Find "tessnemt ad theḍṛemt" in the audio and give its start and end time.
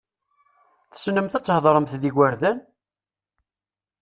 0.91-1.93